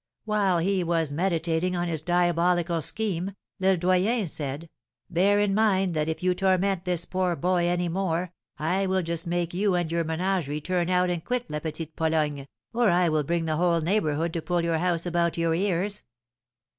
[0.25, 4.67] While he was meditating on his diabolical scheme, Le Doyen said,
[5.11, 9.27] 'Bear in mind that if you torment this poor boy any more I will just
[9.27, 13.21] make you and your menagerie turn out and quit La Petite Pologne, or I will
[13.21, 16.01] bring the whole neighbourhood to pull your house about your ears.